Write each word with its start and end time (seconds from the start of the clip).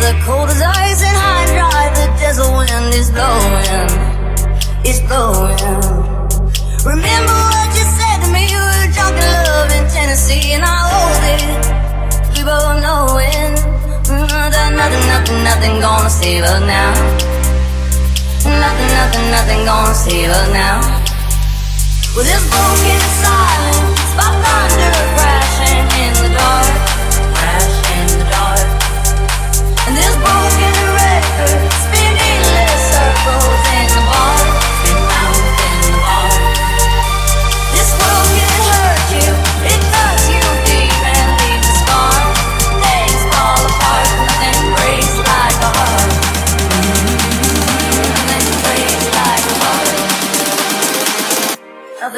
the 0.00 0.12
cold 0.24 0.48
as 0.50 0.60
ice 0.60 1.02
and 1.02 1.16
high 1.16 1.42
and 1.44 1.52
dry. 1.56 1.84
The 1.98 2.06
desert 2.20 2.50
wind 2.52 2.94
is 2.94 3.08
blowing, 3.10 3.90
it's 4.84 5.00
blowing. 5.08 6.16
Remember 6.84 7.38
what 7.50 7.68
you 7.74 7.84
said 7.98 8.18
to 8.24 8.28
me? 8.30 8.44
We 8.46 8.56
were 8.56 8.88
drunk 8.94 9.16
in 9.16 9.32
love 9.48 9.70
in 9.74 9.84
Tennessee, 9.90 10.52
and 10.54 10.62
I 10.64 10.76
hold 10.86 11.22
it. 11.34 11.42
We 12.34 12.40
both 12.44 12.78
knowing 12.84 13.52
mm, 14.06 14.50
that 14.54 14.70
nothing, 14.76 15.04
nothing, 15.12 15.40
nothing 15.44 15.74
gonna 15.80 16.10
save 16.10 16.44
us 16.44 16.60
now. 16.62 16.92
Nothing, 18.46 18.90
nothing, 19.00 19.26
nothing 19.34 19.60
gonna 19.64 19.94
save 19.94 20.30
us 20.30 20.48
now. 20.52 20.78
Well, 22.14 22.24
this 22.24 22.44
broken 22.48 23.00
silence 23.20 24.14
by 24.16 24.28
thunder. 24.44 24.95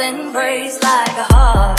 and 0.09 0.33
praise 0.33 0.83
like 0.83 1.19
a 1.19 1.35
heart. 1.35 1.78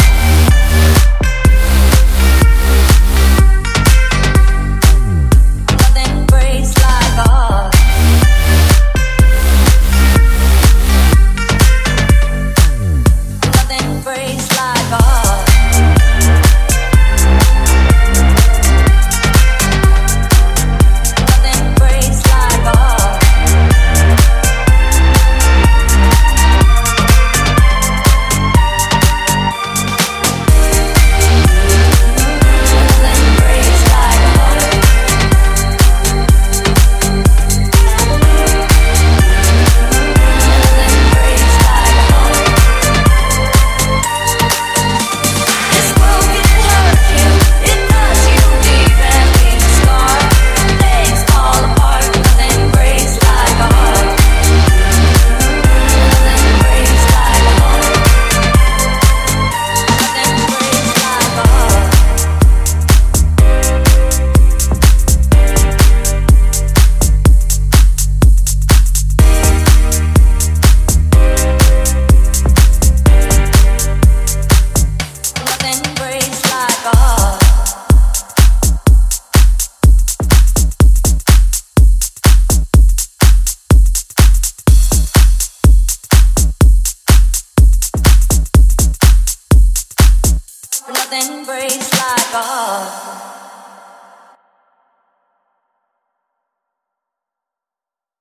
something 91.09 91.43
breaks 91.45 91.91
like 91.91 92.33
a 92.33 92.43
heart. 92.43 93.28